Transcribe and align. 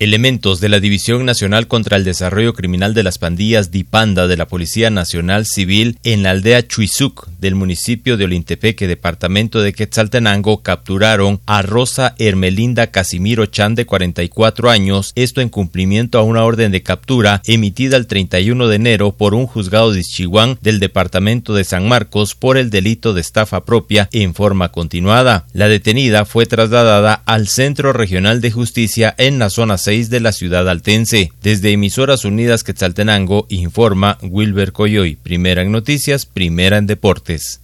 Elementos 0.00 0.60
de 0.60 0.68
la 0.68 0.78
División 0.78 1.24
Nacional 1.24 1.66
contra 1.66 1.96
el 1.96 2.04
Desarrollo 2.04 2.54
Criminal 2.54 2.94
de 2.94 3.02
las 3.02 3.18
Pandillas 3.18 3.72
DIPANDA 3.72 4.28
de 4.28 4.36
la 4.36 4.46
Policía 4.46 4.90
Nacional 4.90 5.44
Civil 5.44 5.98
en 6.04 6.22
la 6.22 6.30
aldea 6.30 6.64
Chuizuc 6.64 7.26
del 7.38 7.54
municipio 7.54 8.16
de 8.16 8.24
Olintepeque, 8.24 8.86
departamento 8.86 9.60
de 9.60 9.72
Quetzaltenango, 9.72 10.62
capturaron 10.62 11.40
a 11.46 11.62
Rosa 11.62 12.14
Hermelinda 12.18 12.88
Casimiro 12.88 13.46
Chan 13.46 13.74
de 13.74 13.86
44 13.86 14.70
años, 14.70 15.12
esto 15.14 15.40
en 15.40 15.48
cumplimiento 15.48 16.18
a 16.18 16.22
una 16.22 16.44
orden 16.44 16.72
de 16.72 16.82
captura 16.82 17.42
emitida 17.46 17.96
el 17.96 18.06
31 18.06 18.68
de 18.68 18.76
enero 18.76 19.12
por 19.12 19.34
un 19.34 19.46
juzgado 19.46 19.92
de 19.92 20.04
Chihuahua 20.04 20.28
del 20.60 20.78
departamento 20.78 21.54
de 21.54 21.64
San 21.64 21.88
Marcos 21.88 22.34
por 22.34 22.58
el 22.58 22.70
delito 22.70 23.14
de 23.14 23.20
estafa 23.20 23.64
propia 23.64 24.08
en 24.12 24.34
forma 24.34 24.70
continuada. 24.70 25.46
La 25.52 25.68
detenida 25.68 26.24
fue 26.24 26.46
trasladada 26.46 27.14
al 27.24 27.48
Centro 27.48 27.92
Regional 27.92 28.40
de 28.40 28.50
Justicia 28.52 29.14
en 29.18 29.38
la 29.38 29.50
zona 29.50 29.76
de 29.88 30.20
la 30.20 30.32
ciudad 30.32 30.68
altense. 30.68 31.32
Desde 31.42 31.72
Emisoras 31.72 32.26
Unidas 32.26 32.62
Quetzaltenango 32.62 33.46
informa 33.48 34.18
Wilber 34.20 34.72
Coyoy. 34.72 35.16
Primera 35.16 35.62
en 35.62 35.72
noticias, 35.72 36.26
primera 36.26 36.76
en 36.76 36.86
martes. 37.28 37.56